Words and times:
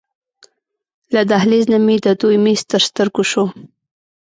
له 1.13 1.21
دهلېز 1.29 1.65
نه 1.73 1.79
مې 1.85 1.95
د 2.05 2.07
دوی 2.21 2.37
میز 2.43 2.61
تر 2.71 2.81
سترګو 2.89 3.23
شو. 3.31 3.45